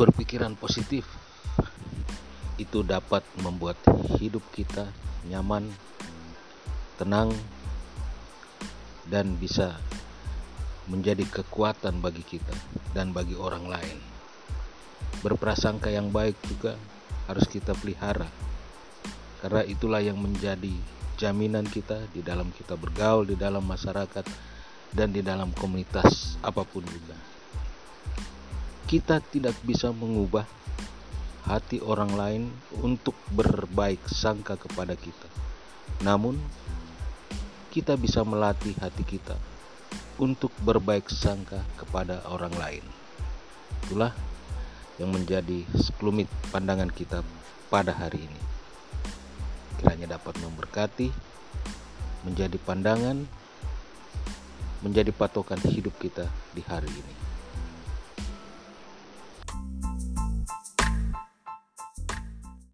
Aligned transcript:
Berpikiran 0.00 0.56
positif 0.56 1.04
itu 2.56 2.80
dapat 2.80 3.20
membuat 3.44 3.76
hidup 4.16 4.40
kita 4.48 4.88
nyaman, 5.28 5.68
tenang, 6.96 7.28
dan 9.12 9.36
bisa 9.36 9.76
menjadi 10.88 11.20
kekuatan 11.28 12.00
bagi 12.00 12.24
kita 12.24 12.56
dan 12.96 13.12
bagi 13.12 13.36
orang 13.36 13.68
lain. 13.68 14.00
Berprasangka 15.20 15.92
yang 15.92 16.08
baik 16.08 16.40
juga 16.48 16.80
harus 17.28 17.44
kita 17.44 17.76
pelihara, 17.76 18.32
karena 19.44 19.68
itulah 19.68 20.00
yang 20.00 20.16
menjadi 20.16 20.72
jaminan 21.20 21.68
kita 21.68 22.08
di 22.16 22.24
dalam 22.24 22.48
kita 22.56 22.72
bergaul 22.72 23.28
di 23.28 23.36
dalam 23.36 23.68
masyarakat 23.68 24.24
dan 24.96 25.12
di 25.12 25.20
dalam 25.20 25.52
komunitas 25.52 26.40
apa 26.40 26.64
pun 26.64 26.88
juga. 26.88 27.39
Kita 28.90 29.22
tidak 29.22 29.54
bisa 29.62 29.94
mengubah 29.94 30.42
hati 31.46 31.78
orang 31.78 32.10
lain 32.18 32.42
untuk 32.82 33.14
berbaik 33.30 34.02
sangka 34.10 34.58
kepada 34.58 34.98
kita. 34.98 35.30
Namun, 36.02 36.42
kita 37.70 37.94
bisa 37.94 38.26
melatih 38.26 38.74
hati 38.82 39.06
kita 39.06 39.38
untuk 40.18 40.50
berbaik 40.66 41.06
sangka 41.06 41.62
kepada 41.78 42.26
orang 42.26 42.50
lain. 42.58 42.82
Itulah 43.86 44.10
yang 44.98 45.14
menjadi 45.14 45.62
sekelumit 45.78 46.26
pandangan 46.50 46.90
kita 46.90 47.22
pada 47.70 47.94
hari 47.94 48.26
ini. 48.26 48.40
Kiranya 49.78 50.18
dapat 50.18 50.34
memberkati, 50.42 51.08
menjadi 52.26 52.58
pandangan, 52.58 53.22
menjadi 54.82 55.14
patokan 55.14 55.62
hidup 55.62 55.94
kita 56.02 56.26
di 56.52 56.66
hari 56.66 56.90
ini. 56.90 57.14